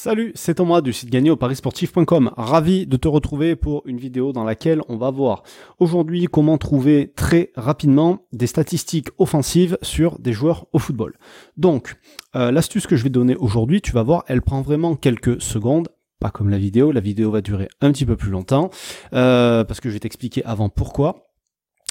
Salut, 0.00 0.30
c'est 0.36 0.54
Thomas 0.54 0.80
du 0.80 0.92
site 0.92 1.10
gagné 1.10 1.28
au. 1.28 1.36
Ravi 2.36 2.86
de 2.86 2.96
te 2.96 3.08
retrouver 3.08 3.56
pour 3.56 3.82
une 3.84 3.98
vidéo 3.98 4.32
dans 4.32 4.44
laquelle 4.44 4.80
on 4.88 4.96
va 4.96 5.10
voir 5.10 5.42
aujourd'hui 5.80 6.26
comment 6.26 6.56
trouver 6.56 7.12
très 7.16 7.50
rapidement 7.56 8.24
des 8.32 8.46
statistiques 8.46 9.08
offensives 9.18 9.76
sur 9.82 10.20
des 10.20 10.32
joueurs 10.32 10.66
au 10.72 10.78
football. 10.78 11.18
Donc, 11.56 11.96
euh, 12.36 12.52
l'astuce 12.52 12.86
que 12.86 12.94
je 12.94 13.02
vais 13.02 13.10
donner 13.10 13.34
aujourd'hui, 13.34 13.80
tu 13.80 13.90
vas 13.90 14.04
voir, 14.04 14.22
elle 14.28 14.40
prend 14.40 14.62
vraiment 14.62 14.94
quelques 14.94 15.42
secondes 15.42 15.88
pas 16.20 16.30
comme 16.30 16.50
la 16.50 16.58
vidéo, 16.58 16.90
la 16.90 17.00
vidéo 17.00 17.30
va 17.30 17.40
durer 17.40 17.68
un 17.80 17.92
petit 17.92 18.04
peu 18.04 18.16
plus 18.16 18.30
longtemps, 18.30 18.70
euh, 19.12 19.62
parce 19.64 19.80
que 19.80 19.88
je 19.88 19.94
vais 19.94 20.00
t'expliquer 20.00 20.44
avant 20.44 20.68
pourquoi 20.68 21.27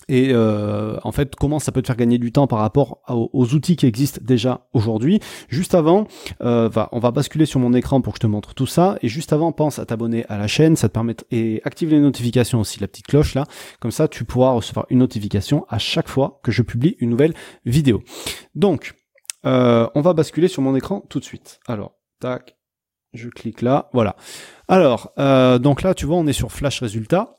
et 0.09 0.29
euh, 0.31 0.97
en 1.03 1.11
fait 1.11 1.35
comment 1.35 1.59
ça 1.59 1.71
peut 1.71 1.81
te 1.81 1.87
faire 1.87 1.95
gagner 1.95 2.17
du 2.17 2.31
temps 2.31 2.47
par 2.47 2.59
rapport 2.59 3.01
aux, 3.07 3.53
outils 3.53 3.75
qui 3.75 3.85
existent 3.85 4.19
déjà 4.23 4.67
aujourd'hui. 4.73 5.19
Juste 5.49 5.75
avant, 5.75 6.07
euh, 6.41 6.69
on 6.91 6.99
va 6.99 7.11
basculer 7.11 7.45
sur 7.45 7.59
mon 7.59 7.73
écran 7.73 8.01
pour 8.01 8.13
que 8.13 8.17
je 8.17 8.21
te 8.21 8.27
montre 8.27 8.53
tout 8.53 8.67
ça. 8.67 8.97
Et 9.01 9.07
juste 9.07 9.33
avant, 9.33 9.51
pense 9.51 9.79
à 9.79 9.85
t'abonner 9.85 10.25
à 10.29 10.37
la 10.37 10.47
chaîne, 10.47 10.75
ça 10.75 10.89
te 10.89 10.93
permet 10.93 11.15
et 11.31 11.61
active 11.63 11.89
les 11.89 11.99
notifications 11.99 12.59
aussi, 12.59 12.79
la 12.79 12.87
petite 12.87 13.07
cloche 13.07 13.33
là. 13.35 13.45
Comme 13.79 13.91
ça, 13.91 14.07
tu 14.07 14.25
pourras 14.25 14.51
recevoir 14.51 14.85
une 14.89 14.99
notification 14.99 15.65
à 15.69 15.77
chaque 15.77 16.09
fois 16.09 16.39
que 16.43 16.51
je 16.51 16.61
publie 16.61 16.95
une 16.99 17.09
nouvelle 17.09 17.33
vidéo. 17.65 18.03
Donc, 18.55 18.93
euh, 19.45 19.87
on 19.95 20.01
va 20.01 20.13
basculer 20.13 20.47
sur 20.47 20.61
mon 20.61 20.75
écran 20.75 21.01
tout 21.09 21.19
de 21.19 21.25
suite. 21.25 21.59
Alors, 21.67 21.95
tac, 22.19 22.57
je 23.13 23.29
clique 23.29 23.61
là, 23.61 23.89
voilà. 23.93 24.15
Alors, 24.67 25.11
euh, 25.17 25.59
donc 25.59 25.81
là, 25.81 25.93
tu 25.93 26.05
vois, 26.05 26.17
on 26.17 26.27
est 26.27 26.33
sur 26.33 26.51
Flash 26.51 26.81
Résultats. 26.81 27.35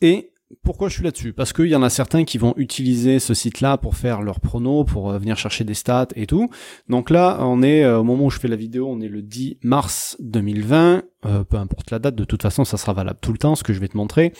Et 0.00 0.29
pourquoi 0.64 0.88
je 0.88 0.94
suis 0.94 1.04
là-dessus? 1.04 1.32
Parce 1.32 1.52
qu'il 1.52 1.66
y 1.66 1.76
en 1.76 1.82
a 1.82 1.90
certains 1.90 2.24
qui 2.24 2.36
vont 2.36 2.54
utiliser 2.56 3.20
ce 3.20 3.34
site-là 3.34 3.78
pour 3.78 3.96
faire 3.96 4.20
leurs 4.20 4.40
pronos, 4.40 4.84
pour 4.84 5.10
euh, 5.10 5.18
venir 5.18 5.36
chercher 5.36 5.62
des 5.62 5.74
stats 5.74 6.08
et 6.16 6.26
tout. 6.26 6.50
Donc 6.88 7.10
là, 7.10 7.38
on 7.40 7.62
est 7.62 7.84
euh, 7.84 8.00
au 8.00 8.04
moment 8.04 8.26
où 8.26 8.30
je 8.30 8.38
fais 8.38 8.48
la 8.48 8.56
vidéo, 8.56 8.88
on 8.90 9.00
est 9.00 9.08
le 9.08 9.22
10 9.22 9.58
mars 9.62 10.16
2020. 10.20 11.02
Euh, 11.26 11.44
peu 11.44 11.56
importe 11.56 11.90
la 11.90 11.98
date, 11.98 12.16
de 12.16 12.24
toute 12.24 12.42
façon, 12.42 12.64
ça 12.64 12.78
sera 12.78 12.92
valable 12.94 13.18
tout 13.20 13.30
le 13.30 13.38
temps, 13.38 13.54
ce 13.54 13.62
que 13.62 13.72
je 13.72 13.78
vais 13.78 13.88
te 13.88 13.96
montrer. 13.96 14.32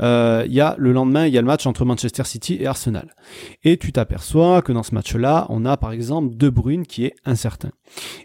Il 0.00 0.52
y 0.52 0.60
a 0.60 0.74
le 0.76 0.92
lendemain, 0.92 1.26
il 1.26 1.34
y 1.34 1.38
a 1.38 1.40
le 1.40 1.46
match 1.46 1.66
entre 1.66 1.84
Manchester 1.84 2.24
City 2.24 2.56
et 2.58 2.66
Arsenal. 2.66 3.14
Et 3.62 3.76
tu 3.76 3.92
t'aperçois 3.92 4.60
que 4.60 4.72
dans 4.72 4.82
ce 4.82 4.92
match-là, 4.92 5.46
on 5.50 5.64
a 5.64 5.76
par 5.76 5.92
exemple 5.92 6.36
De 6.36 6.48
Bruyne 6.48 6.84
qui 6.84 7.04
est 7.04 7.14
incertain. 7.24 7.70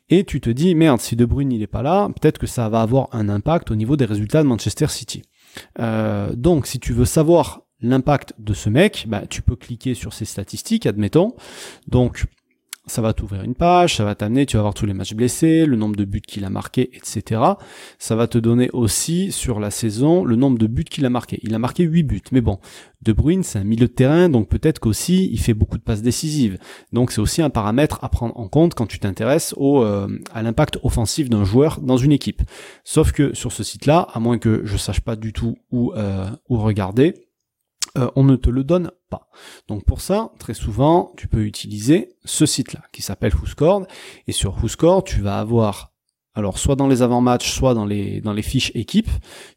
Et 0.09 0.23
tu 0.23 0.42
te 0.42 0.50
dis, 0.50 0.73
merde, 0.73 1.00
si 1.00 1.16
De 1.16 1.25
Bruyne 1.25 1.52
il 1.52 1.62
est 1.62 1.68
pas 1.68 1.84
là, 1.84 2.09
peut-être 2.20 2.40
que 2.40 2.48
ça 2.48 2.70
va 2.70 2.81
avoir 2.81 3.09
un 3.12 3.30
impact 3.30 3.70
au 3.70 3.75
niveau 3.75 3.98
des 3.98 4.06
résultats 4.06 4.42
de 4.42 4.48
Manchester 4.48 4.88
City. 4.88 5.22
Euh, 5.80 6.33
donc, 6.36 6.67
si 6.67 6.80
tu 6.80 6.94
veux 6.94 7.05
savoir 7.05 7.61
l'impact 7.81 8.33
de 8.39 8.53
ce 8.53 8.69
mec, 8.69 9.05
bah, 9.08 9.23
tu 9.30 9.42
peux 9.42 9.56
cliquer 9.56 9.94
sur 9.94 10.14
ses 10.14 10.25
statistiques, 10.25 10.86
admettons. 10.86 11.36
Donc, 11.88 12.25
ça 12.90 13.02
va 13.02 13.14
t'ouvrir 13.14 13.44
une 13.44 13.56
page, 13.56 13.95
ça 13.95 14.04
va 14.04 14.16
t'amener, 14.16 14.45
tu 14.45 14.58
vas 14.58 14.64
voir 14.64 14.73
tous 14.73 14.86
les 14.86 14.94
matchs 14.94 15.14
blessés, 15.14 15.66
le 15.66 15.78
nombre 15.78 15.95
de 15.95 16.06
buts 16.06 16.22
qu'il 16.22 16.44
a 16.44 16.50
marqué, 16.50 16.90
etc. 16.94 17.42
Ça 17.98 18.16
va 18.16 18.28
te 18.28 18.38
donner 18.38 18.70
aussi 18.73 19.31
sur 19.31 19.59
la 19.59 19.72
saison 19.72 20.23
le 20.26 20.36
nombre 20.36 20.58
de 20.58 20.68
buts 20.68 20.84
qu'il 20.84 21.06
a 21.06 21.09
marqué. 21.09 21.40
Il 21.44 21.54
a 21.54 21.59
marqué 21.59 21.84
8 21.84 22.04
buts, 22.04 22.22
mais 22.31 22.42
bon, 22.42 22.59
De 23.02 23.14
Bruyne 23.14 23.44
c'est 23.44 23.59
un 23.59 23.64
milieu 23.64 23.88
de 23.88 23.94
terrain, 23.94 24.28
donc 24.28 24.50
peut-être 24.50 24.80
qu'aussi 24.80 25.30
il 25.31 25.40
fait 25.40 25.54
beaucoup 25.54 25.78
de 25.78 25.84
passes 25.84 26.02
décisives. 26.02 26.58
Donc 26.92 27.12
c'est 27.12 27.22
aussi 27.22 27.42
un 27.42 27.50
paramètre 27.50 28.00
à 28.02 28.09
prendre 28.09 28.38
en 28.38 28.48
compte 28.48 28.73
quand 28.73 28.88
tu 28.88 29.00
t'intéresses 29.00 29.53
au 29.58 29.84
euh, 29.84 30.08
à 30.34 30.42
l'impact 30.42 30.80
offensif 30.84 31.30
d'un 31.30 31.44
joueur 31.44 31.80
dans 31.81 31.98
une 31.98 32.12
équipe. 32.12 32.42
Sauf 32.84 33.12
que 33.12 33.34
sur 33.34 33.52
ce 33.52 33.64
site-là, 33.64 34.08
à 34.14 34.20
moins 34.20 34.38
que 34.38 34.62
je 34.66 34.78
sache 34.78 35.02
pas 35.02 35.16
du 35.16 35.31
tout 35.31 35.56
où 35.72 35.94
euh, 35.94 36.28
où 36.50 36.58
regarder, 36.58 37.14
euh, 37.98 38.09
on 38.16 38.23
ne 38.23 38.36
te 38.36 38.50
le 38.50 38.64
donne 38.64 38.92
pas. 39.09 39.30
Donc 39.68 39.84
pour 39.86 40.02
ça, 40.02 40.32
très 40.40 40.54
souvent, 40.54 41.14
tu 41.18 41.28
peux 41.28 41.44
utiliser 41.44 42.16
ce 42.26 42.46
site-là 42.46 42.81
qui 42.92 43.02
s'appelle 43.02 43.34
WhoScored. 43.34 43.88
Et 44.28 44.31
sur 44.31 44.56
WhoScored, 44.62 45.04
tu 45.06 45.22
vas 45.22 45.40
avoir, 45.40 45.92
alors 46.36 46.58
soit 46.58 46.76
dans 46.76 46.88
les 46.88 47.02
avant-matchs, 47.02 47.52
soit 47.52 47.73
dans 47.73 47.86
les, 47.86 48.22
dans 48.22 48.34
les 48.34 48.42
fiches 48.42 48.72
équipes, 48.76 49.09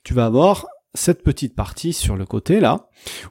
tu 0.02 0.14
vas 0.14 0.26
avoir 0.26 0.66
cette 0.94 1.22
petite 1.22 1.54
partie 1.54 1.94
sur 1.94 2.16
le 2.16 2.26
côté 2.26 2.60
là, 2.60 2.88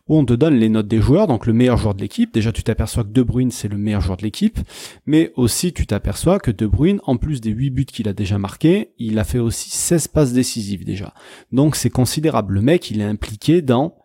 où 0.08 0.17
on 0.17 0.26
te 0.26 0.34
donne 0.34 0.56
les 0.56 0.70
notes 0.70 0.88
des 0.88 1.00
joueurs, 1.00 1.28
donc 1.28 1.46
le 1.46 1.53
meilleur 1.53 1.78
joueur 1.78 1.94
de 1.94 2.02
l'équipe. 2.02 2.34
Déjà, 2.34 2.52
tu 2.52 2.63
t'aperçois 2.63 3.03
que 3.03 3.09
De 3.09 3.22
Bruyne, 3.22 3.52
c'est 3.52 3.68
le 3.68 3.78
meilleur 3.78 4.02
joueur 4.02 4.18
de 4.18 4.24
l'équipe, 4.24 4.59
mais 5.06 5.31
aussi 5.36 5.72
tu 5.72 5.86
t'aperçois 5.86 6.40
que 6.40 6.50
De 6.50 6.66
Bruyne, 6.66 7.00
en 7.03 7.18
plus 7.18 7.40
des 7.40 7.52
8 7.52 7.69
buts 7.69 7.86
qu'il 7.86 8.08
a 8.08 8.13
déjà 8.13 8.40
marqués, 8.40 8.94
il 8.97 9.19
a 9.19 9.24
fait 9.24 9.40
aussi 9.40 9.69
16 9.69 10.08
passes 10.08 10.34
décisives 10.34 10.86
déjà. 10.86 11.13
Donc 11.52 11.75
c'est 11.75 11.91
considérable. 11.91 12.56
Le 12.56 12.62
mec, 12.62 12.90
il 12.90 13.00
est 13.00 13.06
impliqué 13.06 13.62
dans... 13.62 13.96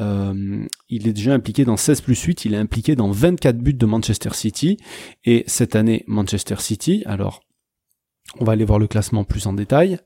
Euh, 0.00 0.66
il 0.88 1.06
est 1.06 1.12
déjà 1.12 1.34
impliqué 1.34 1.64
dans 1.64 1.76
16 1.76 2.00
plus 2.00 2.20
8, 2.20 2.46
il 2.46 2.54
est 2.54 2.58
impliqué 2.58 2.96
dans 2.96 3.10
24 3.10 3.58
buts 3.58 3.74
de 3.74 3.86
Manchester 3.86 4.30
City. 4.32 4.78
Et 5.24 5.44
cette 5.46 5.76
année, 5.76 6.04
Manchester 6.06 6.56
City, 6.58 7.02
alors 7.04 7.40
on 8.40 8.44
va 8.44 8.52
aller 8.52 8.64
voir 8.64 8.78
le 8.78 8.86
classement 8.86 9.24
plus 9.24 9.46
en 9.46 9.52
détail. 9.52 9.98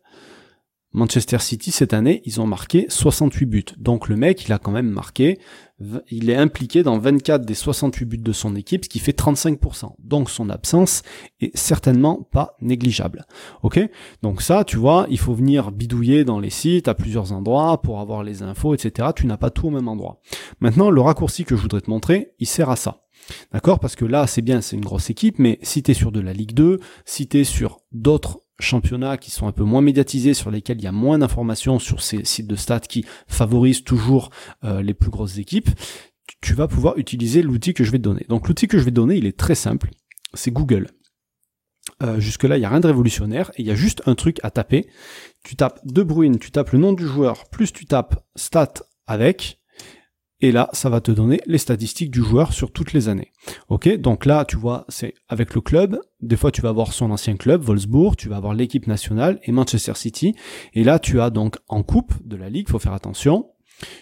Manchester 0.97 1.39
City, 1.41 1.73
cette 1.73 1.93
année, 1.93 2.23
ils 2.25 2.41
ont 2.41 2.47
marqué 2.47 2.87
68 2.89 3.47
buts. 3.47 3.65
Donc 3.77 4.09
le 4.09 4.17
mec, 4.17 4.47
il 4.47 4.53
a 4.55 4.59
quand 4.59 4.71
même 4.71 4.89
marqué, 4.89 5.39
il 6.11 6.31
est 6.31 6.37
impliqué 6.37 6.83
dans 6.83 6.99
24 6.99 7.45
des 7.45 7.53
68 7.53 8.07
buts 8.07 8.17
de 8.17 8.33
son 8.33 8.57
équipe, 8.57 8.85
ce 8.85 8.89
qui 8.89 8.99
fait 8.99 9.17
35%. 9.17 9.91
Donc 9.99 10.31
son 10.31 10.49
absence 10.49 11.03
est 11.39 11.55
certainement 11.55 12.27
pas 12.33 12.57
négligeable. 12.63 13.27
Ok? 13.63 13.79
Donc 14.23 14.41
ça, 14.41 14.65
tu 14.65 14.79
vois, 14.79 15.07
il 15.11 15.19
faut 15.19 15.35
venir 15.35 15.71
bidouiller 15.71 16.25
dans 16.25 16.41
les 16.41 16.49
sites 16.49 16.89
à 16.89 16.95
plusieurs 16.95 17.33
endroits 17.33 17.83
pour 17.83 18.01
avoir 18.01 18.23
les 18.23 18.43
infos, 18.43 18.73
etc. 18.73 19.11
Tu 19.15 19.27
n'as 19.27 19.37
pas 19.37 19.51
tout 19.51 19.67
au 19.67 19.71
même 19.71 19.89
endroit. 19.89 20.23
Maintenant, 20.61 20.91
le 20.91 21.03
raccourci 21.03 21.45
que 21.45 21.57
je 21.57 21.61
voudrais 21.61 21.83
te 21.83 21.91
montrer, 21.91 22.33
il 22.39 22.47
sert 22.47 22.71
à 22.71 22.77
ça. 22.77 23.03
D'accord? 23.53 23.81
Parce 23.81 23.97
que 23.97 24.07
là, 24.07 24.27
c'est 24.27 24.41
bien, 24.41 24.63
c'est 24.63 24.77
une 24.77 24.85
grosse 24.85 25.11
équipe, 25.11 25.39
mais 25.39 25.59
si 25.61 25.83
tu 25.83 25.91
es 25.91 25.95
sur 25.95 26.11
de 26.11 26.21
la 26.21 26.33
Ligue 26.33 26.55
2, 26.55 26.81
si 27.05 27.29
tu 27.29 27.41
es 27.41 27.45
sur 27.45 27.81
d'autres 27.93 28.41
championnats 28.59 29.17
qui 29.17 29.31
sont 29.31 29.47
un 29.47 29.53
peu 29.53 29.65
moins 29.65 29.83
médiatisés, 29.83 30.35
sur 30.35 30.51
lesquels 30.51 30.79
il 30.79 30.85
y 30.85 30.89
a 30.89 30.93
moins 30.93 31.19
d'informations 31.19 31.79
sur 31.79 32.03
ces 32.03 32.25
sites 32.25 32.47
de 32.47 32.57
stats 32.57 32.81
qui 32.81 33.05
favorisent 33.29 33.85
toujours 33.85 34.31
euh, 34.65 34.83
les 34.83 34.95
plus 34.95 35.11
grosses 35.11 35.39
équipes, 35.39 35.71
tu 36.41 36.55
vas 36.55 36.69
pouvoir 36.69 36.99
utiliser 36.99 37.43
l'outil 37.43 37.75
que 37.75 37.85
je 37.85 37.91
vais 37.91 37.99
te 37.99 38.03
donner. 38.03 38.25
Donc 38.29 38.49
l'outil 38.49 38.69
que 38.69 38.79
je 38.79 38.85
vais 38.85 38.91
te 38.91 38.97
donner, 38.97 39.17
il 39.17 39.27
est 39.27 39.37
très 39.37 39.55
simple, 39.55 39.91
c'est 40.35 40.51
Google. 40.51 40.89
Euh, 42.03 42.19
jusque-là, 42.19 42.57
il 42.57 42.61
n'y 42.61 42.67
a 42.67 42.71
rien 42.71 42.81
de 42.81 42.87
révolutionnaire, 42.87 43.51
et 43.57 43.63
il 43.63 43.67
y 43.67 43.71
a 43.71 43.77
juste 43.77 44.03
un 44.07 44.15
truc 44.15 44.39
à 44.43 44.51
taper. 44.51 44.89
Tu 45.45 45.57
tapes 45.57 45.81
De 45.85 46.03
Bruyne, 46.03 46.39
tu 46.39 46.51
tapes 46.51 46.71
le 46.71 46.79
nom 46.79 46.93
du 46.93 47.07
joueur, 47.07 47.49
plus 47.49 47.73
tu 47.73 47.87
tapes 47.87 48.25
stat 48.35 48.75
avec, 49.07 49.61
et 50.41 50.53
là, 50.53 50.69
ça 50.73 50.91
va 50.91 51.01
te 51.01 51.11
donner 51.11 51.41
les 51.47 51.59
statistiques 51.59 52.11
du 52.11 52.23
joueur 52.23 52.53
sur 52.53 52.71
toutes 52.71 52.93
les 52.93 53.09
années. 53.09 53.33
Ok, 53.69 53.89
donc 53.97 54.27
là, 54.27 54.45
tu 54.45 54.57
vois, 54.57 54.85
c'est 54.89 55.15
avec 55.29 55.55
le 55.55 55.61
club. 55.61 55.99
Des 56.21 56.37
fois, 56.37 56.51
tu 56.51 56.61
vas 56.61 56.69
avoir 56.69 56.93
son 56.93 57.11
ancien 57.11 57.37
club, 57.37 57.63
Wolfsburg, 57.63 58.17
tu 58.17 58.29
vas 58.29 58.37
avoir 58.37 58.55
l'équipe 58.55 58.87
nationale 58.87 59.39
et 59.45 59.53
Manchester 59.53 59.95
City. 59.95 60.35
Et 60.75 60.85
là, 60.85 60.99
tu 60.99 61.21
as 61.21 61.31
donc 61.31 61.57
en 61.69 61.83
coupe 61.83 62.13
de 62.25 62.37
la 62.37 62.51
ligue, 62.51 62.69
faut 62.69 62.79
faire 62.79 62.93
attention. 62.93 63.51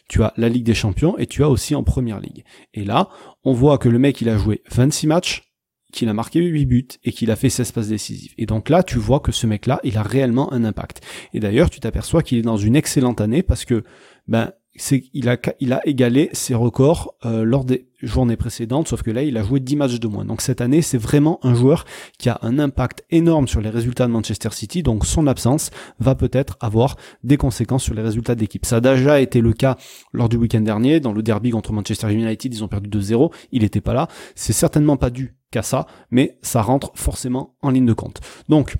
Tu 0.08 0.22
as 0.22 0.32
la 0.36 0.48
Ligue 0.48 0.64
des 0.64 0.74
Champions 0.74 1.18
et 1.18 1.26
tu 1.26 1.42
as 1.42 1.50
aussi 1.50 1.74
en 1.74 1.82
Première 1.82 2.20
Ligue. 2.20 2.44
Et 2.74 2.84
là, 2.84 3.08
on 3.42 3.52
voit 3.52 3.78
que 3.78 3.88
le 3.88 3.98
mec, 3.98 4.20
il 4.20 4.28
a 4.28 4.38
joué 4.38 4.62
26 4.70 5.08
matchs, 5.08 5.52
qu'il 5.92 6.08
a 6.08 6.14
marqué 6.14 6.40
8 6.40 6.66
buts 6.66 6.88
et 7.02 7.12
qu'il 7.12 7.30
a 7.30 7.36
fait 7.36 7.48
16 7.48 7.72
passes 7.72 7.88
décisives. 7.88 8.34
Et 8.38 8.46
donc 8.46 8.68
là, 8.68 8.82
tu 8.82 8.98
vois 8.98 9.20
que 9.20 9.32
ce 9.32 9.46
mec-là, 9.46 9.80
il 9.82 9.96
a 9.96 10.02
réellement 10.02 10.52
un 10.52 10.64
impact. 10.64 11.00
Et 11.32 11.40
d'ailleurs, 11.40 11.70
tu 11.70 11.80
t'aperçois 11.80 12.22
qu'il 12.22 12.38
est 12.38 12.42
dans 12.42 12.56
une 12.56 12.76
excellente 12.76 13.20
année 13.20 13.42
parce 13.42 13.64
que, 13.64 13.82
ben, 14.28 14.52
il 14.76 15.28
a 15.72 15.88
égalé 15.88 16.30
ses 16.32 16.54
records 16.54 17.14
euh, 17.24 17.44
lors 17.44 17.64
des 17.64 17.86
journées 18.02 18.36
précédentes, 18.36 18.88
sauf 18.88 19.02
que 19.02 19.10
là, 19.10 19.22
il 19.22 19.36
a 19.36 19.42
joué 19.42 19.60
10 19.60 19.76
matchs 19.76 20.00
de 20.00 20.08
moins. 20.08 20.24
Donc 20.24 20.40
cette 20.40 20.60
année, 20.60 20.82
c'est 20.82 20.98
vraiment 20.98 21.38
un 21.42 21.54
joueur 21.54 21.84
qui 22.18 22.28
a 22.28 22.38
un 22.42 22.58
impact 22.58 23.04
énorme 23.10 23.46
sur 23.48 23.60
les 23.60 23.70
résultats 23.70 24.06
de 24.06 24.12
Manchester 24.12 24.50
City, 24.52 24.82
donc 24.82 25.06
son 25.06 25.26
absence 25.26 25.70
va 26.00 26.14
peut-être 26.14 26.56
avoir 26.60 26.96
des 27.22 27.36
conséquences 27.36 27.84
sur 27.84 27.94
les 27.94 28.02
résultats 28.02 28.34
d'équipe. 28.34 28.66
Ça 28.66 28.76
a 28.76 28.80
déjà 28.80 29.20
été 29.20 29.40
le 29.40 29.52
cas 29.52 29.76
lors 30.12 30.28
du 30.28 30.36
week-end 30.36 30.60
dernier, 30.60 31.00
dans 31.00 31.12
le 31.12 31.22
derby 31.22 31.50
contre 31.50 31.72
Manchester 31.72 32.12
United, 32.12 32.52
ils 32.52 32.64
ont 32.64 32.68
perdu 32.68 32.90
2-0, 32.90 33.32
il 33.52 33.62
n'était 33.62 33.80
pas 33.80 33.94
là. 33.94 34.08
C'est 34.34 34.52
certainement 34.52 34.96
pas 34.96 35.10
dû 35.10 35.36
qu'à 35.50 35.62
ça, 35.62 35.86
mais 36.10 36.38
ça 36.42 36.62
rentre 36.62 36.90
forcément 36.96 37.54
en 37.62 37.70
ligne 37.70 37.86
de 37.86 37.92
compte. 37.92 38.20
Donc, 38.48 38.76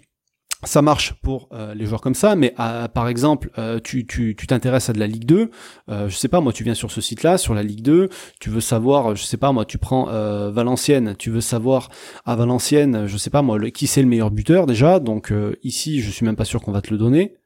ça 0.64 0.82
marche 0.82 1.14
pour 1.22 1.48
euh, 1.52 1.74
les 1.74 1.86
joueurs 1.86 2.00
comme 2.00 2.14
ça, 2.14 2.36
mais 2.36 2.54
euh, 2.58 2.88
par 2.88 3.08
exemple, 3.08 3.50
euh, 3.58 3.80
tu 3.82 4.06
tu 4.06 4.34
t'intéresses 4.34 4.90
à 4.90 4.92
de 4.92 4.98
la 4.98 5.06
Ligue 5.06 5.24
2, 5.24 5.50
je 5.88 6.14
sais 6.14 6.28
pas 6.28 6.40
moi, 6.40 6.52
tu 6.52 6.64
viens 6.64 6.74
sur 6.74 6.90
ce 6.90 7.00
site-là, 7.00 7.38
sur 7.38 7.54
la 7.54 7.62
Ligue 7.62 7.82
2, 7.82 8.08
tu 8.40 8.50
veux 8.50 8.60
savoir, 8.60 9.16
je 9.16 9.24
sais 9.24 9.36
pas 9.36 9.52
moi, 9.52 9.64
tu 9.64 9.78
prends 9.78 10.06
Valenciennes, 10.50 11.14
tu 11.18 11.30
veux 11.30 11.40
savoir 11.40 11.88
à 12.24 12.36
Valenciennes, 12.36 13.06
je 13.06 13.16
sais 13.16 13.30
pas 13.30 13.42
moi, 13.42 13.58
qui 13.70 13.86
c'est 13.86 14.02
le 14.02 14.08
meilleur 14.08 14.30
buteur 14.30 14.66
déjà, 14.66 15.00
donc 15.00 15.32
ici, 15.62 16.00
je 16.00 16.10
suis 16.10 16.26
même 16.26 16.36
pas 16.36 16.44
sûr 16.44 16.60
qu'on 16.62 16.72
va 16.72 16.82
te 16.82 16.90
le 16.90 16.98
donner. 16.98 17.36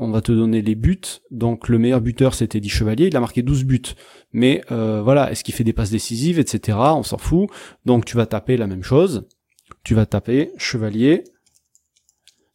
On 0.00 0.12
va 0.12 0.20
te 0.20 0.30
donner 0.30 0.62
les 0.62 0.76
buts. 0.76 1.00
Donc 1.32 1.68
le 1.68 1.76
meilleur 1.78 2.00
buteur 2.00 2.32
c'était 2.32 2.60
Di 2.60 2.68
Chevalier, 2.68 3.08
il 3.08 3.16
a 3.16 3.20
marqué 3.20 3.42
12 3.42 3.64
buts. 3.64 3.82
Mais 4.32 4.62
voilà, 4.68 5.30
est-ce 5.30 5.44
qu'il 5.44 5.54
fait 5.54 5.64
des 5.64 5.72
passes 5.72 5.90
décisives, 5.90 6.38
etc. 6.38 6.78
On 6.78 7.02
s'en 7.02 7.18
fout. 7.18 7.48
Donc 7.84 8.04
tu 8.04 8.16
vas 8.16 8.26
taper 8.26 8.56
la 8.56 8.66
même 8.66 8.84
chose. 8.84 9.26
Tu 9.84 9.94
vas 9.94 10.06
taper 10.06 10.52
Chevalier, 10.58 11.24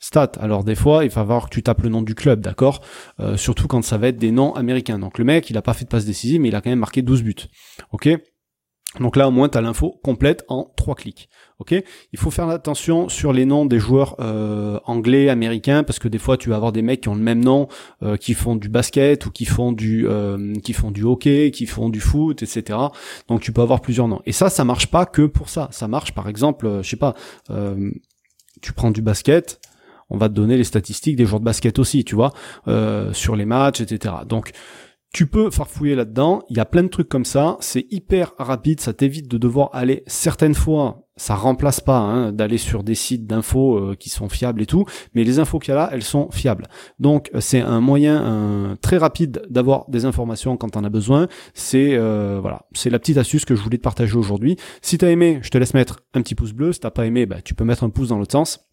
stats. 0.03 0.33
Alors 0.39 0.63
des 0.63 0.75
fois, 0.75 1.05
il 1.05 1.09
va 1.09 1.21
falloir 1.21 1.49
que 1.49 1.55
tu 1.55 1.63
tapes 1.63 1.81
le 1.81 1.89
nom 1.89 2.01
du 2.01 2.13
club, 2.13 2.41
d'accord? 2.41 2.81
Euh, 3.19 3.37
Surtout 3.37 3.67
quand 3.67 3.81
ça 3.83 3.97
va 3.97 4.09
être 4.09 4.17
des 4.17 4.31
noms 4.31 4.53
américains. 4.53 4.99
Donc 4.99 5.17
le 5.17 5.23
mec, 5.23 5.49
il 5.49 5.57
a 5.57 5.61
pas 5.61 5.73
fait 5.73 5.85
de 5.85 5.89
passe 5.89 6.05
décisive, 6.05 6.41
mais 6.41 6.49
il 6.49 6.55
a 6.55 6.61
quand 6.61 6.69
même 6.69 6.79
marqué 6.79 7.01
12 7.01 7.23
buts. 7.23 7.35
Ok? 7.91 8.09
Donc 8.99 9.15
là, 9.15 9.27
au 9.27 9.31
moins, 9.31 9.49
tu 9.49 9.57
as 9.57 9.61
l'info 9.61 9.99
complète 10.03 10.43
en 10.49 10.71
trois 10.77 10.93
clics. 10.93 11.29
Ok? 11.57 11.73
Il 12.11 12.19
faut 12.19 12.29
faire 12.29 12.49
attention 12.49 13.09
sur 13.09 13.33
les 13.33 13.45
noms 13.45 13.65
des 13.65 13.79
joueurs 13.79 14.15
euh, 14.19 14.77
anglais, 14.85 15.29
américains, 15.29 15.83
parce 15.83 15.99
que 15.99 16.07
des 16.07 16.19
fois, 16.19 16.37
tu 16.37 16.49
vas 16.49 16.57
avoir 16.57 16.73
des 16.73 16.81
mecs 16.81 17.01
qui 17.01 17.09
ont 17.09 17.15
le 17.15 17.21
même 17.21 17.43
nom, 17.43 17.67
euh, 18.03 18.17
qui 18.17 18.33
font 18.33 18.55
du 18.55 18.69
basket 18.69 19.25
ou 19.25 19.31
qui 19.31 19.45
font 19.45 19.71
du 19.71 20.05
qui 20.63 20.73
font 20.73 20.91
du 20.91 21.03
hockey, 21.03 21.49
qui 21.51 21.65
font 21.65 21.89
du 21.89 22.01
foot, 22.01 22.43
etc. 22.43 22.77
Donc 23.29 23.39
tu 23.39 23.51
peux 23.53 23.61
avoir 23.61 23.81
plusieurs 23.81 24.09
noms. 24.09 24.21
Et 24.25 24.33
ça, 24.33 24.49
ça 24.49 24.65
marche 24.65 24.87
pas 24.87 25.05
que 25.05 25.23
pour 25.23 25.49
ça. 25.49 25.69
Ça 25.71 25.87
marche, 25.87 26.13
par 26.13 26.27
exemple, 26.27 26.81
je 26.83 26.89
sais 26.89 26.97
pas, 26.97 27.15
tu 28.61 28.73
prends 28.73 28.91
du 28.91 29.01
basket, 29.01 29.59
on 30.13 30.17
va 30.17 30.29
te 30.29 30.33
donner 30.33 30.57
les 30.57 30.63
statistiques 30.63 31.15
des 31.15 31.25
joueurs 31.25 31.39
de 31.39 31.45
basket 31.45 31.79
aussi, 31.79 32.05
tu 32.05 32.15
vois, 32.15 32.31
sur 33.13 33.35
les 33.35 33.45
matchs, 33.45 33.81
etc. 33.81 34.15
Donc 34.27 34.51
tu 35.13 35.27
peux 35.27 35.51
farfouiller 35.51 35.93
là-dedans, 35.93 36.41
il 36.49 36.57
y 36.57 36.59
a 36.59 36.65
plein 36.65 36.81
de 36.81 36.87
trucs 36.87 37.07
comme 37.07 37.23
ça, 37.23 37.57
c'est 37.59 37.85
hyper 37.91 38.33
rapide, 38.39 38.81
ça 38.81 38.93
t'évite 38.93 39.29
de 39.29 39.37
devoir 39.37 39.69
aller 39.71 40.03
certaines 40.07 40.55
fois, 40.55 41.07
ça 41.17 41.35
remplace 41.35 41.79
pas 41.79 41.99
hein, 41.99 42.31
d'aller 42.31 42.57
sur 42.57 42.83
des 42.83 42.95
sites 42.95 43.27
d'infos 43.27 43.77
euh, 43.77 43.95
qui 43.95 44.09
sont 44.09 44.27
fiables 44.27 44.63
et 44.63 44.65
tout, 44.65 44.85
mais 45.13 45.23
les 45.23 45.37
infos 45.37 45.59
qu'il 45.59 45.71
y 45.71 45.77
a 45.77 45.79
là, 45.81 45.89
elles 45.93 46.01
sont 46.01 46.31
fiables. 46.31 46.65
Donc 46.97 47.29
euh, 47.35 47.41
c'est 47.41 47.61
un 47.61 47.79
moyen 47.79 48.75
très 48.81 48.97
rapide 48.97 49.43
d'avoir 49.49 49.87
des 49.87 50.05
informations 50.05 50.57
quand 50.57 50.75
on 50.75 50.83
a 50.83 50.89
besoin. 50.89 51.27
C'est 51.53 51.93
euh, 51.93 52.39
voilà, 52.41 52.65
c'est 52.73 52.89
la 52.89 52.97
petite 52.97 53.17
astuce 53.17 53.45
que 53.45 53.55
je 53.55 53.61
voulais 53.61 53.77
te 53.77 53.83
partager 53.83 54.17
aujourd'hui. 54.17 54.57
Si 54.81 54.97
t'as 54.97 55.09
aimé, 55.09 55.39
je 55.43 55.49
te 55.49 55.59
laisse 55.59 55.75
mettre 55.75 55.99
un 56.15 56.23
petit 56.23 56.33
pouce 56.33 56.53
bleu. 56.53 56.73
Si 56.73 56.79
t'as 56.79 56.89
pas 56.89 57.05
aimé, 57.05 57.27
bah, 57.27 57.41
tu 57.43 57.53
peux 57.53 57.65
mettre 57.65 57.83
un 57.83 57.91
pouce 57.91 58.09
dans 58.09 58.17
l'autre 58.17 58.31
sens. 58.31 58.67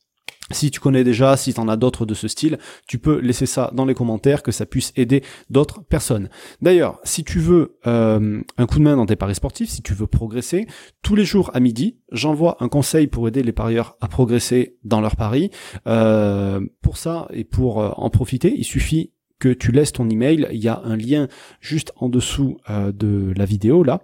Si 0.52 0.70
tu 0.70 0.80
connais 0.80 1.04
déjà, 1.04 1.36
si 1.36 1.54
tu 1.54 1.60
en 1.60 1.68
as 1.68 1.76
d'autres 1.76 2.06
de 2.06 2.14
ce 2.14 2.26
style, 2.26 2.58
tu 2.88 2.98
peux 2.98 3.20
laisser 3.20 3.46
ça 3.46 3.70
dans 3.72 3.84
les 3.84 3.94
commentaires, 3.94 4.42
que 4.42 4.50
ça 4.50 4.66
puisse 4.66 4.92
aider 4.96 5.22
d'autres 5.48 5.82
personnes. 5.82 6.28
D'ailleurs, 6.60 6.98
si 7.04 7.22
tu 7.22 7.38
veux 7.38 7.78
euh, 7.86 8.42
un 8.58 8.66
coup 8.66 8.78
de 8.78 8.84
main 8.84 8.96
dans 8.96 9.06
tes 9.06 9.16
paris 9.16 9.36
sportifs, 9.36 9.70
si 9.70 9.82
tu 9.82 9.94
veux 9.94 10.08
progresser, 10.08 10.66
tous 11.02 11.14
les 11.14 11.24
jours 11.24 11.50
à 11.54 11.60
midi, 11.60 11.98
j'envoie 12.10 12.56
un 12.60 12.68
conseil 12.68 13.06
pour 13.06 13.28
aider 13.28 13.44
les 13.44 13.52
parieurs 13.52 13.96
à 14.00 14.08
progresser 14.08 14.76
dans 14.82 15.00
leurs 15.00 15.16
paris. 15.16 15.50
Euh, 15.86 16.60
pour 16.82 16.96
ça 16.96 17.28
et 17.32 17.44
pour 17.44 17.80
euh, 17.80 17.90
en 17.96 18.10
profiter, 18.10 18.52
il 18.56 18.64
suffit 18.64 19.12
que 19.38 19.50
tu 19.50 19.70
laisses 19.70 19.92
ton 19.92 20.08
email. 20.10 20.48
Il 20.50 20.60
y 20.60 20.68
a 20.68 20.82
un 20.84 20.96
lien 20.96 21.28
juste 21.60 21.92
en 21.96 22.08
dessous 22.08 22.58
de 22.68 23.32
la 23.34 23.46
vidéo 23.46 23.82
là, 23.84 24.02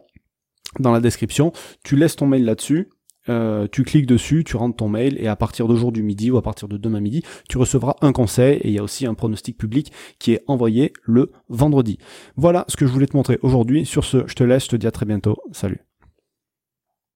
dans 0.79 0.93
la 0.93 1.01
description. 1.01 1.53
Tu 1.85 1.95
laisses 1.95 2.17
ton 2.17 2.27
mail 2.27 2.45
là-dessus 2.45 2.89
euh, 3.29 3.67
tu 3.71 3.85
cliques 3.85 4.07
dessus, 4.07 4.45
tu 4.45 4.57
rentres 4.57 4.77
ton 4.77 4.89
mail 4.89 5.17
et 5.19 5.29
à 5.29 5.37
partir 5.37 5.69
d'aujourd'hui 5.69 6.03
midi 6.03 6.31
ou 6.31 6.37
à 6.37 6.43
partir 6.43 6.69
de 6.69 6.77
demain 6.77 7.01
midi, 7.01 7.23
tu 7.49 7.59
recevras 7.59 7.97
un 8.01 8.13
conseil 8.13 8.59
et 8.59 8.69
il 8.69 8.75
y 8.75 8.79
a 8.79 8.83
aussi 8.83 9.07
un 9.07 9.15
pronostic 9.15 9.59
public 9.59 9.93
qui 10.19 10.33
est 10.33 10.43
envoyé 10.47 10.93
le 11.03 11.33
vendredi. 11.49 11.99
Voilà 12.37 12.65
ce 12.69 12.77
que 12.77 12.87
je 12.87 12.93
voulais 12.93 13.07
te 13.07 13.17
montrer 13.17 13.39
aujourd'hui. 13.43 13.87
Sur 13.87 14.05
ce, 14.05 14.25
je 14.27 14.35
te 14.35 14.45
laisse, 14.45 14.65
je 14.65 14.71
te 14.71 14.77
dis 14.77 14.87
à 14.87 14.91
très 14.91 15.07
bientôt. 15.07 15.37
Salut. 15.53 15.81